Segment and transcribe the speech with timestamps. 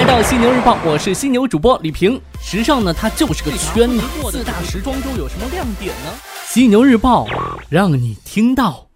[0.00, 2.18] 来到犀牛日报，我是犀牛主播李平。
[2.40, 4.00] 时尚呢，它就是个圈子。
[4.30, 6.10] 四大时装周有什么亮点呢？
[6.46, 7.26] 犀牛日报
[7.68, 8.86] 让你听到。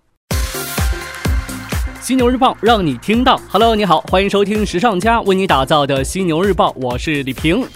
[2.01, 3.39] 犀牛日报让你听到。
[3.51, 7.69] Hello，你好，欢迎收听时尚家为你打造的犀牛日报，我是李平。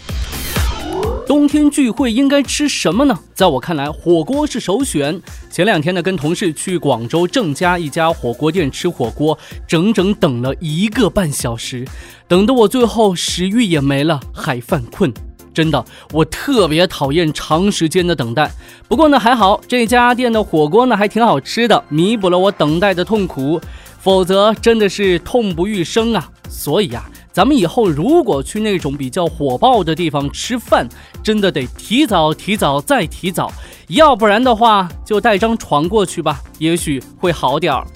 [1.48, 3.18] 天聚会应该吃什么呢？
[3.34, 5.20] 在我看来，火锅是首选。
[5.50, 11.84] 前两天呢，跟同事去广州郑家一家火锅店吃火锅，整整等了一个半小时，
[12.28, 15.12] 等得我最后食欲也没了，还犯困。
[15.52, 18.48] 真的，我特别讨厌长时间的等待。
[18.86, 23.60] 不过呢，还好这家店的火锅呢还挺好吃的，弥补了我等待的痛苦。
[23.98, 26.30] 否则真的是痛不欲生啊！
[26.48, 27.10] 所以啊。
[27.38, 30.88] 咱们以后如果去那种比较火爆的地方吃饭，
[31.22, 33.52] 真的得提早、提早再提早，
[33.90, 37.86] 要不然的话就带张床过去吧，也许会好点儿。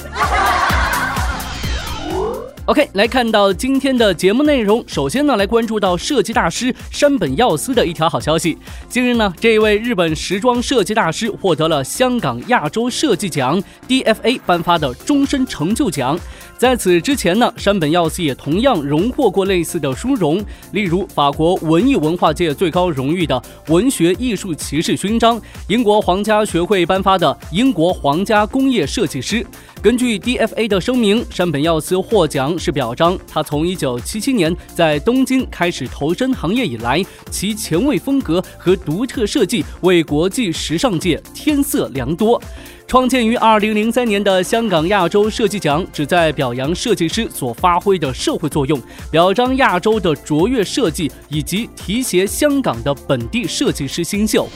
[2.67, 4.85] OK，来看到今天的节目内容。
[4.87, 8.57] 首先呢，来关注到设计大师山本耀司的一条好消息。
[8.89, 16.17] 近日呢，这一位日本时装设计大师获得了香港亚洲设计奖 DFA 颁发的终身成就奖。
[16.63, 29.45] 在此之前呢，山本耀司也同样荣获过类似的殊荣，例如法国文艺文化界最高荣誉的文学艺术骑士勋章，英国皇家学会颁发的英国皇家工业设计师。
[29.83, 42.41] 根据 DFA 的声明，山本耀司获奖是表彰他从1977年在东京开始投身行业以来，其前卫风格和独特设计为国际时尚界添色良多。
[42.87, 54.49] 创建于2003年的香港亚洲设计奖，旨在表扬设计师所发挥的社会作用，表彰亚洲的卓越设计，以及提携香港的本地设计师新秀。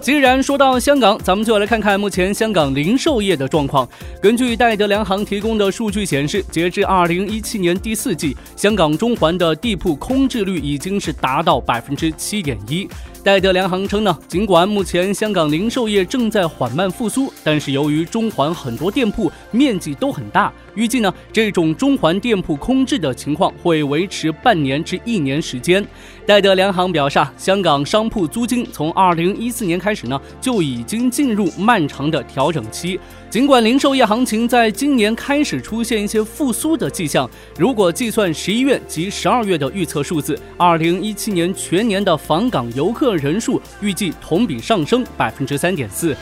[0.00, 3.88] 既然说到香港，咱们就来看看目前香港零售业的状况。
[4.22, 12.88] 根据戴德梁行提供的数据显示，截至二零一七年第四季，香港中环的地铺空置率已经是达到百分之七点一。
[13.24, 25.84] 戴德梁行称呢，尽管目前香港零售业正在缓慢复苏，但是由于中环很多店铺面积都很大，预计呢这种中环店铺空置的情况会维持半年至一年时间。
[26.26, 32.98] 戴德梁行表示，香港商铺租金从二零一四年开始呢就已经进入漫长的调整期。
[33.30, 46.16] 尽管零售业行情在今年开始出现一些复苏的迹象，如果计算十一月及十二月的预测数字，二零一七年全年的访港游客人数预计同比上升百分之三点四。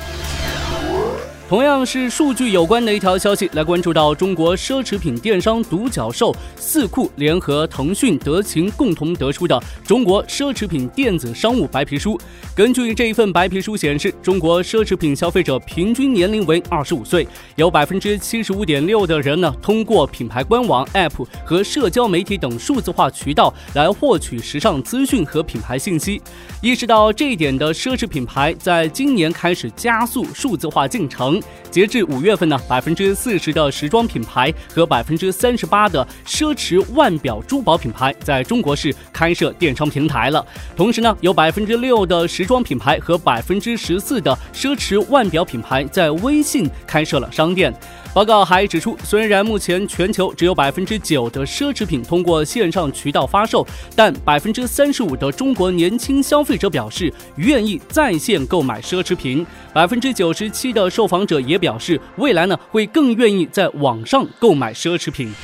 [1.55, 12.21] 同样是数据有关的一条消息，来关注到中国奢侈品电商独角兽四库联合腾讯、德勤共同得出的中国奢侈品电子商务白皮书。
[12.57, 26.21] 根据这一份白皮书显示，中国奢侈品消费者平均年龄为二十五岁，有百分之七十五点六的人呢，通过品牌官网、App 和社交媒体等数字化渠道来获取时尚资讯和品牌信息。
[26.61, 31.41] 意识到这一点的奢侈品牌，在今年开始加速数字化进程。
[31.71, 40.47] 截至五月份呢，百分之四十的时装品牌和百分之三十八的奢侈腕表珠宝品牌在中国是开设电商平台了。
[40.77, 47.75] 同时呢，有百分之六的时装品牌和百分之十四的奢侈腕表品牌在微信开设了商店。
[48.15, 53.67] 报告还指出，虽然目前全球只有百分之九的奢侈品通过线上渠道发售，
[53.97, 65.35] 但百分之三十五的中国年轻消费者表示愿意在线购买奢侈品，百分之九十七的受访者也表示未来呢会更愿意在网上购买奢侈品。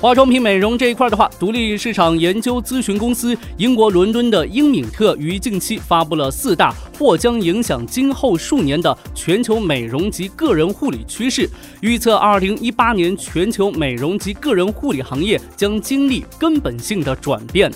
[0.00, 11.50] 化妆品美容这一块的话，独立市场研究咨询公司英国伦敦的英敏特于近期发布了四大或将影响今后数年的全球美容及个人护理趋势，
[11.80, 17.68] 预测二零一八年全球美容及个人护理行业将经历根本性的转变。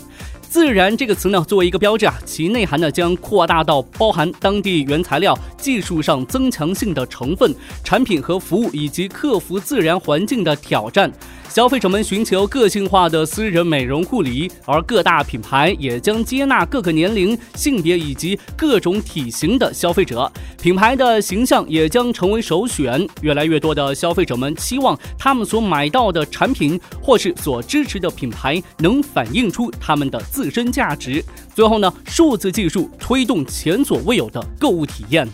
[0.49, 7.53] 自然这个词呢，作为一个标志啊，其内涵呢将扩大到包含当地原材料、技术上增强性的成分、
[7.83, 11.11] 产品和服务，以及克服自然环境的挑战。
[11.53, 20.33] 消费者们寻求个性化的私人美容护理，而各大品牌也将接纳各个年龄、性别以及各种体型的消费者。
[20.63, 23.07] 品牌的形象也将成为首选。
[23.21, 31.23] 越来越多的消费者们期望他们所买到的产品或是所支持的品牌能反映出他们的自身价值。
[31.55, 35.29] 最后呢，数字技术推动前所未有的购物体验。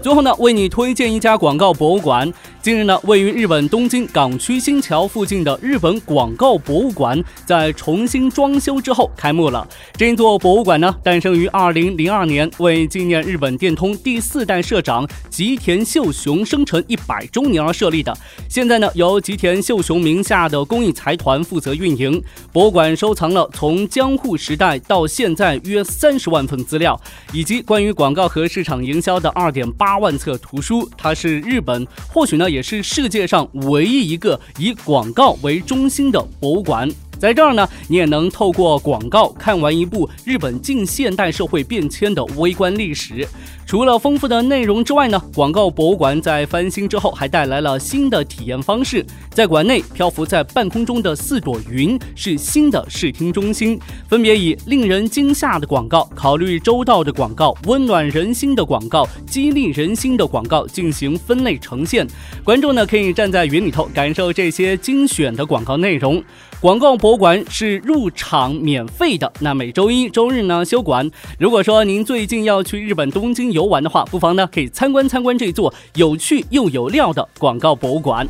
[0.00, 2.32] 最后呢，为你推荐一家广告博物馆。
[2.66, 9.64] 近日呢，位于日本东京港区新桥附近的日本广告博物馆在重新装修之后开幕了。
[9.92, 18.12] 这座博物馆呢，诞生于二零零二年，为纪念日本电通第四代社长吉田秀雄生辰一百周年而设立的。
[18.48, 22.20] 现在呢，由吉田秀雄名下的公益财团负责运营。
[22.52, 27.00] 博物馆收藏了从江户时代到现在约三十万份资料，
[27.32, 30.90] 以及关于广告和市场营销的二点八万册图书。
[30.98, 32.50] 它是日本，或许呢。
[32.56, 36.88] 也是世界上唯一一个以广告为中心的博物馆。
[37.18, 43.26] 在这儿呢，你也能透过广告看完一部日本近现代社会变迁的微观历史。
[43.66, 49.04] 除了丰富的内容之外呢，广告博物馆在翻新之后还带来了新的体验方式。
[49.30, 53.76] 在馆内漂浮在半空中的四朵云是新的视听中心，
[54.08, 62.06] 分别以令人惊吓的广告、考虑周到的广告、温暖人心的广告、激励人心的广告进行分类呈现。
[62.44, 66.22] 观众呢可以站在云里头感受这些精选的广告内容。
[66.58, 71.08] 广告博物馆是入场免费的，那每周一、周日呢休馆。
[71.38, 78.26] 如果说您最近要去日本东京游玩的话，不妨呢可以参观参观这座有趣又有料的广告博物馆。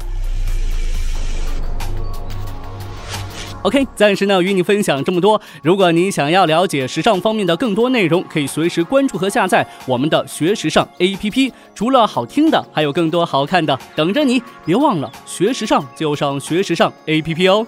[3.63, 5.41] OK，暂时呢与你分享这么多。
[5.63, 11.53] 如果你想要了解时尚方面的更多内容，可以随时关注和下载我们的学时尚 APP。
[11.77, 14.43] 除了好听的，还有更多好看的等着你。
[14.65, 17.65] 别忘了学时尚就上学时尚 APP 哦。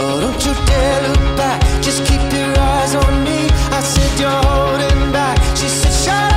[0.00, 3.48] Oh, don't you dare look back, just keep your eyes on me.
[3.72, 5.36] I said you're holding back.
[5.56, 6.27] She said, shut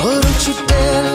[0.00, 1.09] Por um te